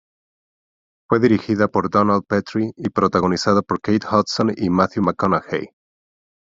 [1.07, 5.75] Fue dirigida por Donald Petrie y protagonizada por Kate Hudson y Matthew McConaughey.